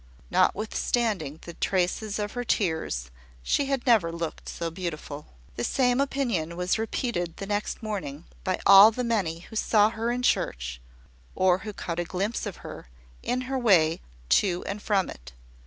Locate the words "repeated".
6.79-7.37